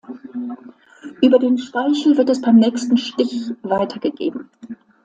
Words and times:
Über 1.21 1.37
den 1.37 1.59
Speichel 1.59 2.17
wird 2.17 2.31
es 2.31 2.41
beim 2.41 2.55
nächsten 2.55 2.97
Stich 2.97 3.51
weitergegeben. 3.61 4.49